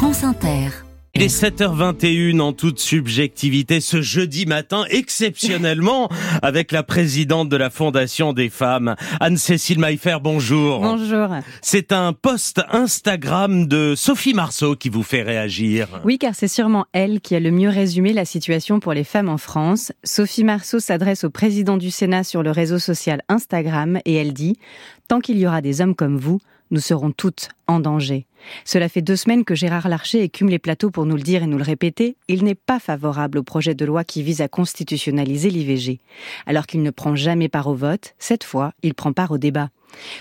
France 0.00 0.24
Inter. 0.24 0.70
Il 1.14 1.20
est 1.20 1.42
7h21 1.42 2.40
en 2.40 2.54
toute 2.54 2.78
subjectivité 2.78 3.82
ce 3.82 4.00
jeudi 4.00 4.46
matin, 4.46 4.86
exceptionnellement, 4.88 6.08
avec 6.42 6.72
la 6.72 6.82
présidente 6.82 7.50
de 7.50 7.56
la 7.58 7.68
Fondation 7.68 8.32
des 8.32 8.48
femmes, 8.48 8.96
Anne-Cécile 9.20 9.78
Maillefer, 9.78 10.16
bonjour. 10.22 10.80
Bonjour. 10.80 11.28
C'est 11.60 11.92
un 11.92 12.14
post 12.14 12.62
Instagram 12.72 13.66
de 13.66 13.92
Sophie 13.94 14.32
Marceau 14.32 14.74
qui 14.74 14.88
vous 14.88 15.02
fait 15.02 15.20
réagir. 15.20 16.00
Oui, 16.02 16.16
car 16.16 16.34
c'est 16.34 16.48
sûrement 16.48 16.86
elle 16.94 17.20
qui 17.20 17.36
a 17.36 17.40
le 17.40 17.50
mieux 17.50 17.68
résumé 17.68 18.14
la 18.14 18.24
situation 18.24 18.80
pour 18.80 18.94
les 18.94 19.04
femmes 19.04 19.28
en 19.28 19.36
France. 19.36 19.92
Sophie 20.02 20.44
Marceau 20.44 20.80
s'adresse 20.80 21.24
au 21.24 21.30
président 21.30 21.76
du 21.76 21.90
Sénat 21.90 22.24
sur 22.24 22.42
le 22.42 22.52
réseau 22.52 22.78
social 22.78 23.20
Instagram 23.28 23.98
et 24.06 24.14
elle 24.14 24.32
dit 24.32 24.56
«Tant 25.08 25.20
qu'il 25.20 25.38
y 25.38 25.46
aura 25.46 25.60
des 25.60 25.82
hommes 25.82 25.94
comme 25.94 26.16
vous, 26.16 26.40
nous 26.70 26.80
serons 26.80 27.10
toutes 27.10 27.48
en 27.66 27.80
danger. 27.80 28.26
Cela 28.64 28.88
fait 28.88 29.02
deux 29.02 29.16
semaines 29.16 29.44
que 29.44 29.54
Gérard 29.54 29.88
Larcher 29.88 30.22
écume 30.22 30.48
les 30.48 30.58
plateaux 30.58 30.90
pour 30.90 31.06
nous 31.06 31.16
le 31.16 31.22
dire 31.22 31.42
et 31.42 31.46
nous 31.46 31.58
le 31.58 31.64
répéter. 31.64 32.16
Il 32.28 32.44
n'est 32.44 32.54
pas 32.54 32.78
favorable 32.78 33.38
au 33.38 33.42
projet 33.42 33.74
de 33.74 33.84
loi 33.84 34.04
qui 34.04 34.22
vise 34.22 34.40
à 34.40 34.48
constitutionnaliser 34.48 35.50
l'IVG. 35.50 36.00
Alors 36.46 36.66
qu'il 36.66 36.82
ne 36.82 36.90
prend 36.90 37.14
jamais 37.14 37.48
part 37.48 37.66
au 37.66 37.74
vote, 37.74 38.14
cette 38.18 38.44
fois, 38.44 38.72
il 38.82 38.94
prend 38.94 39.12
part 39.12 39.30
au 39.30 39.38
débat. 39.38 39.70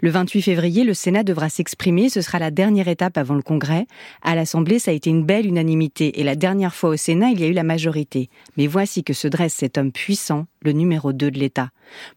Le 0.00 0.10
28 0.10 0.42
février, 0.42 0.84
le 0.84 0.94
Sénat 0.94 1.22
devra 1.22 1.48
s'exprimer. 1.48 2.08
Ce 2.08 2.20
sera 2.20 2.38
la 2.38 2.50
dernière 2.50 2.88
étape 2.88 3.18
avant 3.18 3.34
le 3.34 3.42
Congrès. 3.42 3.86
À 4.22 4.34
l'Assemblée, 4.34 4.78
ça 4.78 4.90
a 4.90 4.94
été 4.94 5.10
une 5.10 5.24
belle 5.24 5.46
unanimité. 5.46 6.20
Et 6.20 6.24
la 6.24 6.36
dernière 6.36 6.74
fois 6.74 6.90
au 6.90 6.96
Sénat, 6.96 7.30
il 7.30 7.40
y 7.40 7.44
a 7.44 7.48
eu 7.48 7.52
la 7.52 7.62
majorité. 7.62 8.28
Mais 8.56 8.66
voici 8.66 9.04
que 9.04 9.12
se 9.12 9.28
dresse 9.28 9.54
cet 9.54 9.78
homme 9.78 9.92
puissant, 9.92 10.46
le 10.62 10.72
numéro 10.72 11.12
2 11.12 11.30
de 11.30 11.38
l'État. 11.38 11.70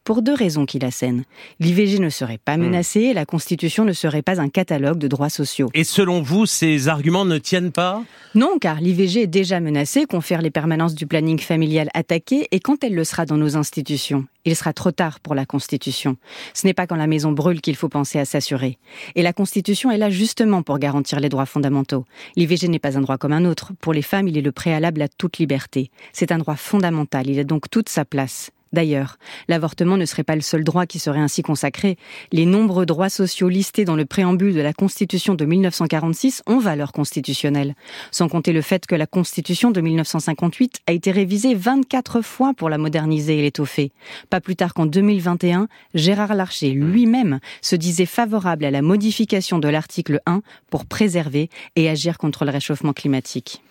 Pour 0.04 0.22
deux 0.22 0.34
raisons 0.34 0.66
qu'il 0.66 0.86
assène. 0.86 1.24
L'IVG 1.60 2.00
ne 2.00 2.10
serait 2.10 2.38
pas 2.38 2.58
hmm. 2.58 2.62
menacée 2.62 3.02
et 3.02 3.14
la 3.14 3.26
Constitution 3.26 3.86
ne 3.86 3.94
serait 3.94 4.22
pas 4.22 4.40
un 4.40 4.50
catalogue 4.50 4.98
de 4.98 5.08
droits 5.08 5.30
sociaux. 5.30 5.70
Et 5.74 5.84
selon 5.84 6.22
vous, 6.22 6.46
ces 6.46 6.88
arguments 6.88 7.26
ne 7.26 7.38
tiennent 7.38 7.72
pas? 7.72 8.04
Non, 8.36 8.58
car 8.60 8.80
l'IVG 8.80 9.24
est 9.24 9.28
déjà 9.28 9.60
menacée, 9.60 10.06
confère 10.06 10.42
les 10.42 10.52
permanences 10.52 10.96
du 10.96 11.08
planning 11.08 11.40
familial 11.40 11.90
attaquées, 11.94 12.48
et 12.52 12.60
quand 12.60 12.84
elle 12.84 12.94
le 12.94 13.04
sera 13.04 13.26
dans 13.26 13.38
nos 13.38 13.58
institutions, 13.58 14.26
il 14.48 14.56
sera 14.56 14.74
trop 14.74 14.92
tard 14.92 15.20
pour 15.20 15.36
la 15.36 15.46
Constitution. 15.46 16.18
Ce 16.54 16.66
n'est 16.66 16.74
pas 16.74 16.88
quand 16.88 16.96
la 16.96 17.08
maison 17.08 17.32
brûle 17.32 17.62
qu'il 17.62 17.76
faut 17.76 17.90
penser 17.90 18.18
à 18.18 18.26
s'assurer. 18.26 18.78
Et 19.16 19.22
la 19.22 19.34
Constitution 19.34 19.92
est 19.92 19.98
là 19.98 20.10
justement 20.10 20.64
pour 20.64 20.80
garantir 20.80 21.20
les 21.20 21.30
droits 21.30 21.46
fondamentaux. 21.46 22.06
L'IVG 22.36 22.70
n'est 22.70 22.80
pas 22.80 22.98
un 22.98 23.02
droit 23.02 23.18
comme 23.18 23.34
un 23.34 23.46
autre. 23.46 23.74
Pour 23.82 23.94
les 23.94 24.02
femmes, 24.02 24.28
il 24.28 24.38
est 24.38 24.42
le 24.42 24.52
préalable 24.52 25.02
à 25.02 25.08
toute 25.08 25.38
liberté. 25.38 25.92
C'est 26.14 26.32
un 26.32 26.38
droit 26.38 26.56
fondamental. 26.56 27.28
Il 27.30 27.40
a 27.40 27.44
donc 27.44 27.70
toute 27.70 27.90
sa 27.90 28.06
place. 28.06 28.52
D'ailleurs, 28.74 29.18
l'avortement 29.48 29.98
ne 29.98 30.06
serait 30.06 30.24
pas 30.24 30.36
le 30.36 30.42
seul 30.42 30.64
droit 30.64 30.86
qui 30.86 31.00
serait 31.00 31.20
ainsi 31.20 31.42
consacré. 31.42 31.98
Les 32.32 32.46
nombreux 32.46 32.86
droits 32.86 33.10
sociaux 33.10 33.50
listés 33.50 33.86
dans 33.86 33.96
le 33.96 34.06
préambule 34.06 34.54
de 34.54 34.62
la 34.62 34.74
Constitution 34.74 35.36
de 35.36 35.46
1946 35.46 36.44
ont 36.48 36.60
valeur 36.60 36.92
constitutionnelle. 36.92 37.76
Sans 38.12 38.28
compter 38.28 38.54
le 38.54 38.62
fait 38.62 38.86
que 38.86 38.96
la 38.96 39.08
Constitution 39.08 39.72
de 39.72 39.82
1958 39.82 40.82
a 40.88 40.92
été 40.92 41.12
révisée 41.12 41.56
24 41.56 42.22
fois 42.22 42.54
pour 42.54 42.70
la 42.70 42.78
moderniser 42.78 43.40
et 43.40 43.42
l'étoffer. 43.42 43.92
Pas 44.30 44.42
plus 44.42 44.56
tard 44.56 44.74
qu'en 44.74 44.86
2021, 44.86 45.68
Gérard 45.94 46.36
Larcher 46.36 46.72
lui-même 46.72 47.40
se 47.62 47.76
disait 47.76 48.06
favorable 48.06 48.66
à 48.66 48.72
la 48.72 48.82
modification 48.82 49.60
de 49.60 49.68
l'article 49.68 50.22
1 50.26 50.42
pour 50.70 50.86
préserver 50.86 51.50
et 51.76 51.90
agir 51.90 52.18
contre 52.18 52.46
le 52.46 52.52
réchauffement 52.52 52.94
climatique. 52.94 53.62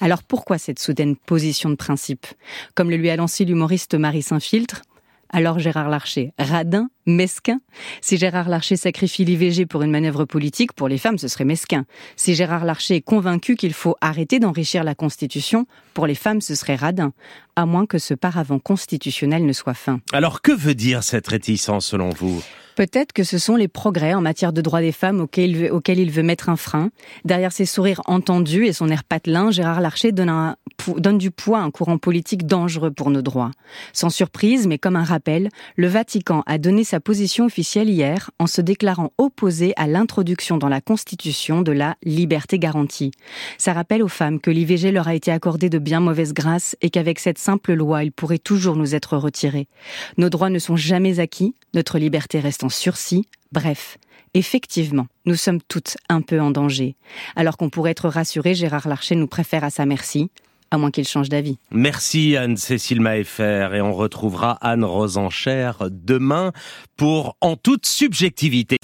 Alors 0.00 0.22
pourquoi 0.22 0.58
cette 0.58 0.78
soudaine 0.78 1.16
position 1.16 1.70
de 1.70 1.74
principe? 1.74 2.26
Comme 2.74 2.90
le 2.90 2.96
lui 2.96 3.10
a 3.10 3.16
lancé 3.16 3.44
l'humoriste 3.44 3.94
Marie 3.94 4.22
Saint-Filtre, 4.22 4.82
alors 5.34 5.58
Gérard 5.58 5.88
Larcher, 5.88 6.32
radin, 6.38 6.88
mesquin 7.06 7.60
Si 8.00 8.16
Gérard 8.18 8.48
Larcher 8.48 8.76
sacrifie 8.76 9.24
l'IVG 9.24 9.66
pour 9.66 9.82
une 9.82 9.90
manœuvre 9.90 10.24
politique, 10.24 10.72
pour 10.72 10.86
les 10.86 10.96
femmes, 10.96 11.18
ce 11.18 11.26
serait 11.26 11.44
mesquin. 11.44 11.86
Si 12.14 12.36
Gérard 12.36 12.64
Larcher 12.64 12.94
est 12.94 13.00
convaincu 13.00 13.56
qu'il 13.56 13.74
faut 13.74 13.96
arrêter 14.00 14.38
d'enrichir 14.38 14.84
la 14.84 14.94
Constitution, 14.94 15.66
pour 15.92 16.06
les 16.06 16.14
femmes, 16.14 16.40
ce 16.40 16.54
serait 16.54 16.76
radin. 16.76 17.12
À 17.56 17.66
moins 17.66 17.84
que 17.84 17.98
ce 17.98 18.14
paravent 18.14 18.60
constitutionnel 18.60 19.44
ne 19.44 19.52
soit 19.52 19.74
fin. 19.74 20.00
Alors 20.12 20.40
que 20.40 20.52
veut 20.52 20.76
dire 20.76 21.02
cette 21.02 21.26
réticence 21.26 21.86
selon 21.86 22.10
vous? 22.10 22.40
Peut-être 22.76 23.12
que 23.12 23.24
ce 23.24 23.38
sont 23.38 23.56
les 23.56 23.68
progrès 23.68 24.14
en 24.14 24.20
matière 24.20 24.52
de 24.52 24.60
droits 24.60 24.80
des 24.80 24.92
femmes 24.92 25.20
auxquels 25.20 25.50
il, 25.98 26.10
veut, 26.10 26.22
mettre 26.22 26.48
un 26.48 26.56
frein. 26.56 26.90
Derrière 27.24 27.52
ses 27.52 27.66
sourires 27.66 28.02
entendus 28.06 28.66
et 28.66 28.72
son 28.72 28.88
air 28.88 29.04
patelin, 29.04 29.50
Gérard 29.50 29.80
Larcher 29.80 30.12
donne, 30.12 30.28
un, 30.28 30.56
donne 30.96 31.18
du 31.18 31.30
poids 31.30 31.60
à 31.60 31.62
un 31.62 31.70
courant 31.70 31.98
politique 31.98 32.46
dangereux 32.46 32.90
pour 32.90 33.10
nos 33.10 33.22
droits. 33.22 33.50
Sans 33.92 34.10
surprise, 34.10 34.66
mais 34.66 34.78
comme 34.78 34.96
un 34.96 35.04
rappel, 35.04 35.48
le 35.76 35.86
Vatican 35.86 36.42
a 36.46 36.58
donné 36.58 36.84
sa 36.84 37.00
position 37.00 37.44
officielle 37.44 37.88
hier 37.88 38.30
en 38.38 38.46
se 38.46 38.60
déclarant 38.60 39.12
opposé 39.18 39.72
à 39.76 39.86
l'introduction 39.86 40.56
dans 40.56 40.68
la 40.68 40.80
Constitution 40.80 41.62
de 41.62 41.72
la 41.72 41.96
liberté 42.02 42.58
garantie. 42.58 43.12
Ça 43.58 43.72
rappelle 43.72 44.02
aux 44.02 44.08
femmes 44.08 44.40
que 44.40 44.50
l'IVG 44.50 44.90
leur 44.90 45.08
a 45.08 45.14
été 45.14 45.30
accordé 45.30 45.70
de 45.70 45.78
bien 45.78 46.00
mauvaise 46.00 46.32
grâce 46.32 46.76
et 46.82 46.90
qu'avec 46.90 47.18
cette 47.18 47.38
simple 47.38 47.74
loi, 47.74 48.04
il 48.04 48.12
pourrait 48.12 48.38
toujours 48.38 48.76
nous 48.76 48.94
être 48.94 49.16
retiré. 49.16 49.68
Nos 50.18 50.30
droits 50.30 50.50
ne 50.50 50.58
sont 50.58 50.76
jamais 50.76 51.20
acquis, 51.20 51.54
notre 51.72 51.98
liberté 51.98 52.40
reste 52.40 52.64
sursis. 52.70 53.26
Bref, 53.52 53.98
effectivement, 54.34 55.06
nous 55.26 55.36
sommes 55.36 55.60
toutes 55.62 55.96
un 56.08 56.20
peu 56.20 56.40
en 56.40 56.50
danger. 56.50 56.96
Alors 57.36 57.56
qu'on 57.56 57.70
pourrait 57.70 57.92
être 57.92 58.08
rassuré, 58.08 58.54
Gérard 58.54 58.88
Larcher 58.88 59.14
nous 59.14 59.26
préfère 59.26 59.64
à 59.64 59.70
sa 59.70 59.86
merci, 59.86 60.30
à 60.74 60.78
moins 60.78 60.90
qu'il 60.90 61.06
change 61.06 61.28
d'avis. 61.28 61.56
Merci 61.70 62.36
Anne-Cécile 62.36 63.00
Maeffer 63.00 63.70
et 63.74 63.80
on 63.80 63.94
retrouvera 63.94 64.58
Anne 64.60 64.84
Rosencher 64.84 65.72
demain 65.90 66.52
pour 66.96 67.36
En 67.40 67.56
toute 67.56 67.86
subjectivité. 67.86 68.76